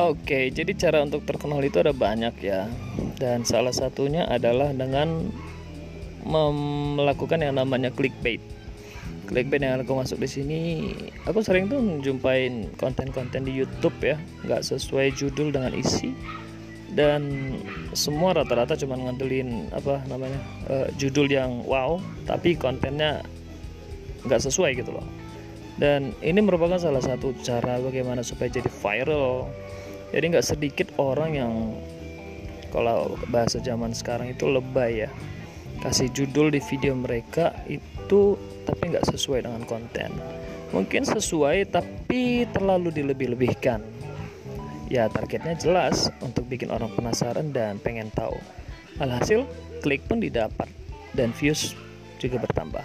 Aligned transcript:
Oke, 0.00 0.48
jadi 0.48 0.72
cara 0.72 1.04
untuk 1.04 1.28
terkenal 1.28 1.60
itu 1.60 1.76
ada 1.76 1.92
banyak 1.92 2.32
ya. 2.40 2.64
Dan 3.20 3.44
salah 3.44 3.76
satunya 3.76 4.24
adalah 4.24 4.72
dengan 4.72 5.28
melakukan 6.96 7.44
yang 7.44 7.60
namanya 7.60 7.92
clickbait. 7.92 8.40
Clickbait 9.28 9.60
yang 9.60 9.84
aku 9.84 9.92
masuk 9.92 10.16
di 10.16 10.28
sini, 10.32 10.60
aku 11.28 11.44
sering 11.44 11.68
tuh 11.68 12.00
jumpain 12.00 12.72
konten-konten 12.80 13.44
di 13.44 13.52
YouTube 13.52 13.92
ya, 14.00 14.16
nggak 14.48 14.64
sesuai 14.64 15.12
judul 15.12 15.52
dengan 15.52 15.76
isi. 15.76 16.16
Dan 16.92 17.52
semua 17.92 18.32
rata-rata 18.32 18.72
cuma 18.80 18.96
ngandelin 18.96 19.68
apa 19.76 20.04
namanya 20.08 20.40
uh, 20.72 20.88
judul 20.96 21.28
yang 21.28 21.64
wow, 21.68 22.00
tapi 22.24 22.56
kontennya 22.56 23.20
nggak 24.24 24.40
sesuai 24.40 24.72
gitu 24.72 24.92
loh. 24.96 25.04
Dan 25.80 26.12
ini 26.20 26.40
merupakan 26.44 26.76
salah 26.76 27.00
satu 27.00 27.32
cara 27.40 27.80
bagaimana 27.80 28.20
supaya 28.20 28.52
jadi 28.52 28.68
viral. 28.68 29.48
Jadi 30.12 30.24
nggak 30.28 30.46
sedikit 30.46 30.88
orang 31.00 31.30
yang 31.32 31.52
kalau 32.72 33.16
bahasa 33.28 33.60
zaman 33.60 33.92
sekarang 33.92 34.32
itu 34.32 34.48
lebay 34.48 35.04
ya 35.04 35.10
kasih 35.82 36.14
judul 36.14 36.54
di 36.54 36.62
video 36.62 36.94
mereka 36.94 37.50
itu 37.66 38.38
tapi 38.62 38.94
nggak 38.94 39.08
sesuai 39.12 39.44
dengan 39.44 39.66
konten. 39.66 40.14
Mungkin 40.72 41.04
sesuai 41.04 41.68
tapi 41.68 42.48
terlalu 42.48 42.94
dilebih-lebihkan. 42.94 43.82
Ya 44.88 45.08
targetnya 45.08 45.56
jelas 45.56 46.12
untuk 46.20 46.46
bikin 46.48 46.70
orang 46.70 46.92
penasaran 46.92 47.50
dan 47.50 47.80
pengen 47.80 48.12
tahu. 48.12 48.36
Alhasil 49.00 49.48
klik 49.82 50.04
pun 50.06 50.20
didapat 50.20 50.68
dan 51.16 51.32
views 51.34 51.74
juga 52.22 52.38
bertambah. 52.38 52.84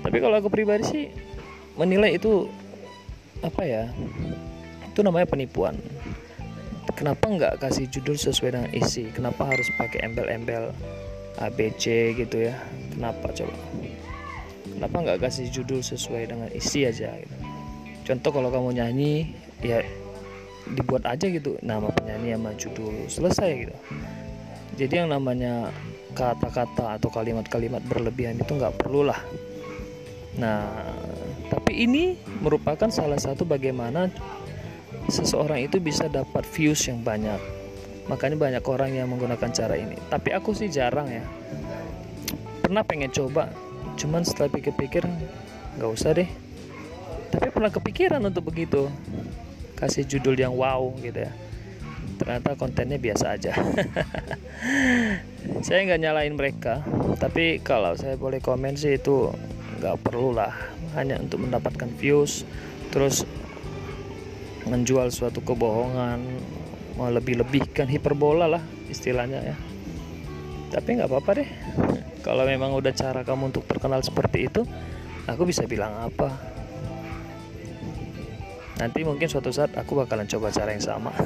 Tapi 0.00 0.16
kalau 0.22 0.40
aku 0.40 0.48
pribadi 0.48 0.84
sih 0.86 1.04
menilai 1.74 2.16
itu 2.16 2.46
apa 3.42 3.62
ya 3.66 3.84
itu 4.88 5.00
namanya 5.02 5.26
penipuan. 5.26 5.74
Kenapa 6.94 7.26
nggak 7.26 7.58
kasih 7.58 7.90
judul 7.90 8.14
sesuai 8.14 8.54
dengan 8.54 8.70
isi? 8.70 9.10
Kenapa 9.10 9.50
harus 9.50 9.66
pakai 9.74 10.06
embel-embel 10.06 10.70
ABC 11.42 12.14
gitu 12.14 12.46
ya? 12.46 12.54
Kenapa 12.94 13.34
coba? 13.34 13.56
Kenapa 14.70 14.96
nggak 15.02 15.18
kasih 15.26 15.50
judul 15.50 15.82
sesuai 15.82 16.30
dengan 16.30 16.48
isi 16.54 16.86
aja 16.86 17.10
gitu? 17.18 17.36
Contoh 18.06 18.30
kalau 18.30 18.54
kamu 18.54 18.78
nyanyi 18.78 19.34
ya 19.64 19.82
dibuat 20.70 21.02
aja 21.08 21.26
gitu 21.26 21.58
nama 21.66 21.90
penyanyi 21.90 22.38
sama 22.38 22.50
judul 22.54 22.94
selesai 23.10 23.50
gitu. 23.66 23.74
Jadi 24.78 24.94
yang 25.02 25.10
namanya 25.10 25.74
kata-kata 26.14 26.96
atau 26.96 27.10
kalimat-kalimat 27.10 27.82
berlebihan 27.90 28.38
itu 28.38 28.54
nggak 28.54 28.78
perlu 28.78 29.10
lah 29.10 29.18
nah 30.34 30.66
ini 31.74 32.14
merupakan 32.40 32.86
salah 32.88 33.18
satu 33.18 33.42
bagaimana 33.42 34.08
seseorang 35.10 35.66
itu 35.66 35.82
bisa 35.82 36.06
dapat 36.06 36.46
views 36.54 36.80
yang 36.86 37.02
banyak. 37.02 37.36
Makanya 38.06 38.36
banyak 38.36 38.64
orang 38.64 38.94
yang 38.94 39.10
menggunakan 39.10 39.50
cara 39.50 39.74
ini. 39.74 39.98
Tapi 40.08 40.30
aku 40.32 40.54
sih 40.54 40.70
jarang 40.70 41.10
ya. 41.10 41.24
Pernah 42.62 42.86
pengen 42.86 43.10
coba 43.12 43.50
cuman 43.94 44.22
setelah 44.24 44.50
pikir-pikir 44.52 45.04
nggak 45.76 45.90
usah 45.90 46.14
deh. 46.16 46.28
Tapi 47.34 47.50
pernah 47.50 47.72
kepikiran 47.72 48.22
untuk 48.22 48.48
begitu. 48.48 48.88
Kasih 49.74 50.06
judul 50.06 50.38
yang 50.38 50.54
wow 50.54 50.94
gitu 51.02 51.26
ya. 51.26 51.32
Ternyata 52.14 52.54
kontennya 52.54 52.96
biasa 52.96 53.34
aja. 53.34 53.52
Saya 55.66 55.80
nggak 55.84 56.00
nyalain 56.00 56.34
mereka 56.36 56.84
tapi 57.14 57.62
kalau 57.62 57.94
saya 57.94 58.18
boleh 58.18 58.42
komen 58.42 58.74
sih 58.74 58.98
itu 58.98 59.30
nggak 59.84 60.00
perlu 60.00 60.32
lah 60.32 60.56
hanya 60.96 61.20
untuk 61.20 61.44
mendapatkan 61.44 61.92
views 62.00 62.48
terus 62.88 63.28
menjual 64.64 65.12
suatu 65.12 65.44
kebohongan 65.44 66.24
melebih-lebihkan 66.96 67.90
hiperbola 67.90 68.48
lah 68.48 68.62
istilahnya 68.88 69.44
ya. 69.44 69.56
Tapi 70.72 70.88
nggak 70.98 71.10
apa-apa 71.10 71.30
deh. 71.42 71.48
Kalau 72.24 72.48
memang 72.48 72.72
udah 72.72 72.94
cara 72.96 73.20
kamu 73.20 73.52
untuk 73.52 73.68
terkenal 73.68 74.00
seperti 74.00 74.48
itu 74.48 74.64
aku 75.28 75.44
bisa 75.44 75.68
bilang 75.68 75.92
apa? 76.00 76.32
Nanti 78.74 79.06
mungkin 79.06 79.28
suatu 79.30 79.54
saat 79.54 79.76
aku 79.78 80.02
bakalan 80.02 80.26
coba 80.26 80.48
cara 80.48 80.72
yang 80.72 80.84
sama. 80.84 81.12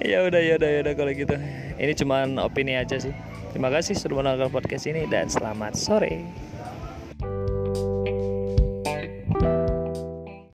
Ya 0.00 0.24
udah 0.24 0.40
ya 0.40 0.56
udah 0.56 0.70
ya 0.72 0.80
udah 0.88 0.94
kalau 0.96 1.12
gitu. 1.12 1.36
Ini 1.76 1.92
cuman 2.00 2.40
opini 2.40 2.80
aja 2.80 2.96
sih. 2.96 3.12
Terima 3.52 3.68
kasih 3.68 3.92
sudah 3.92 4.24
menonton 4.24 4.48
podcast 4.48 4.88
ini 4.88 5.04
dan 5.04 5.28
selamat 5.28 5.76
sore 5.76 6.24